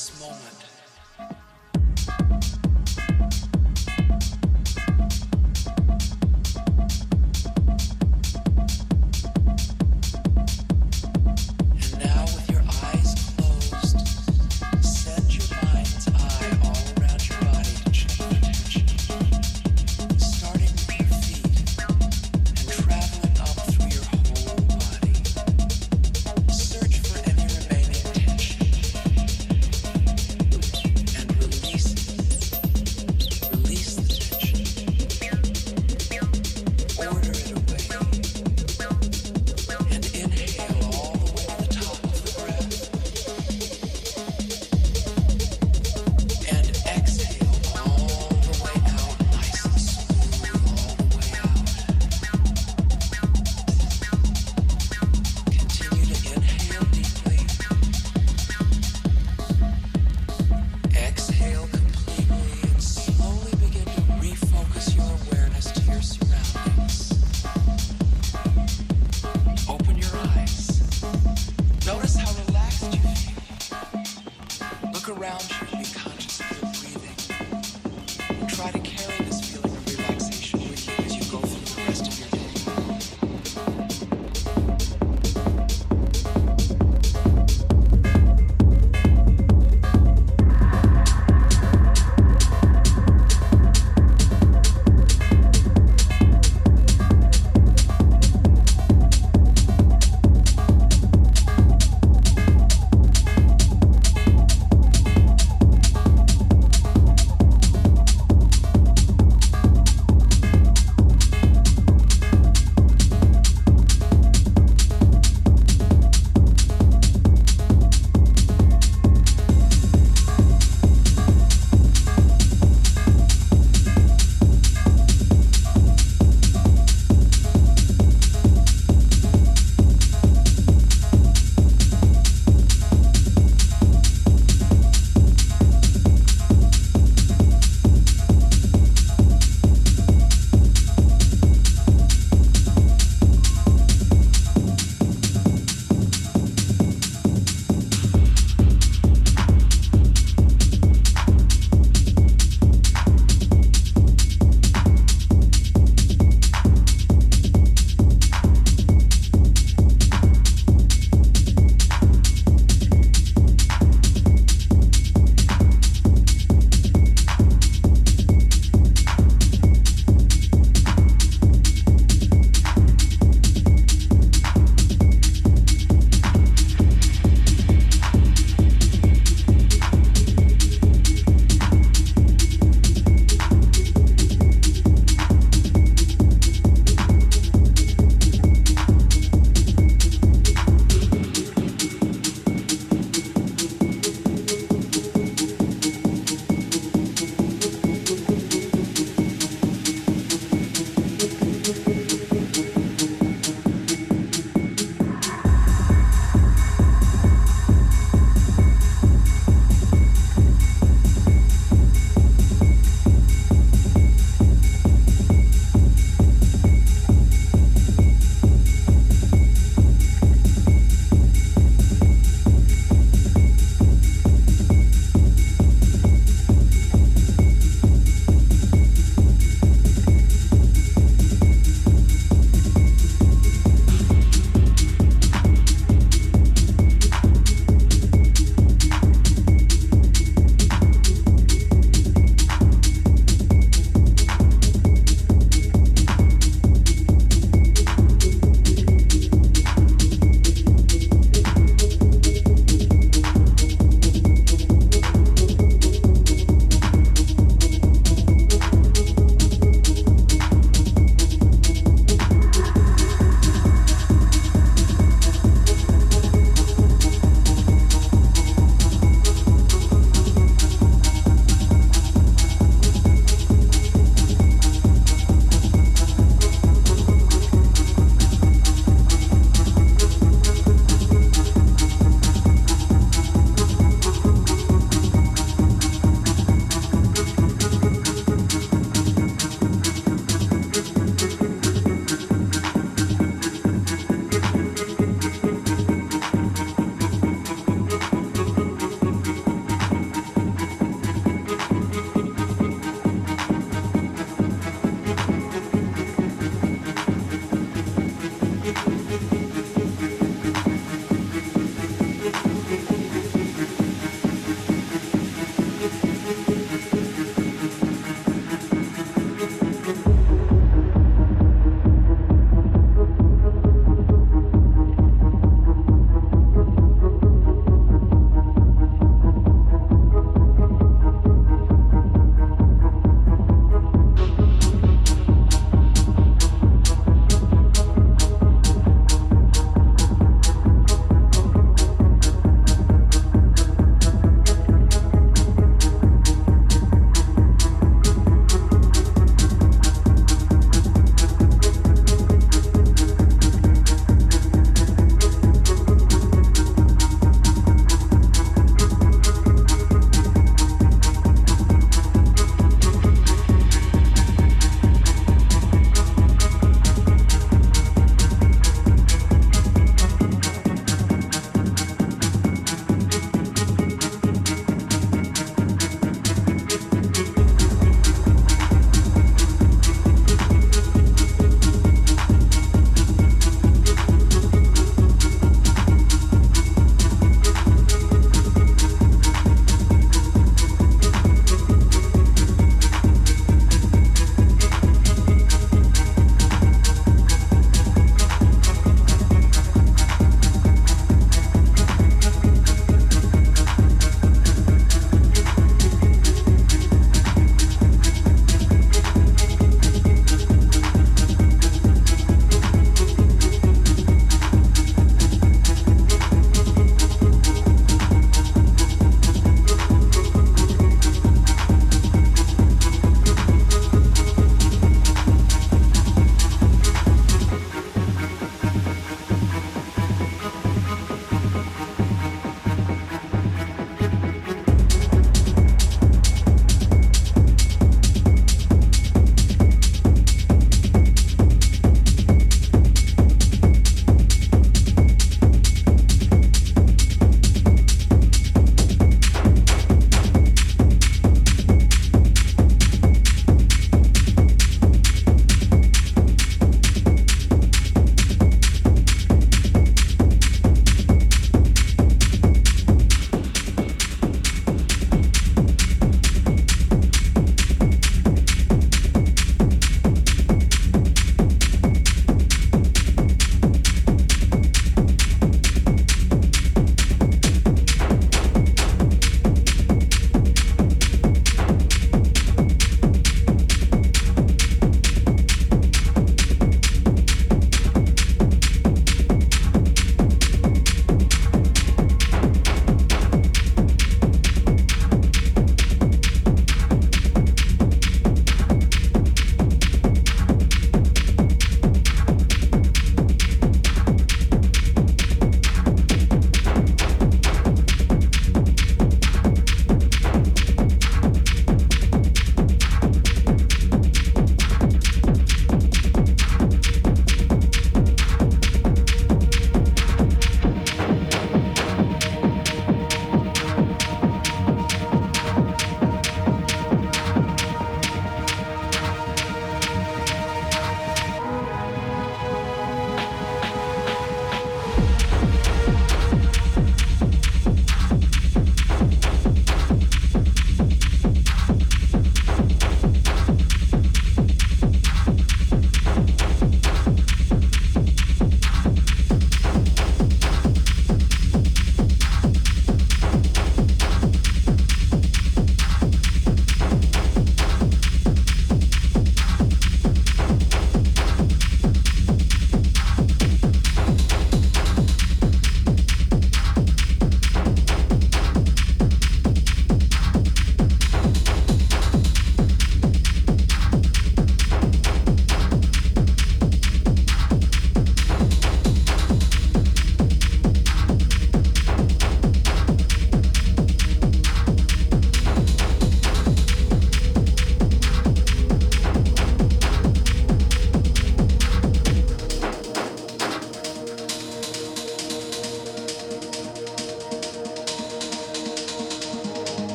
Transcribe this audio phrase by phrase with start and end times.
[0.00, 0.59] this moment.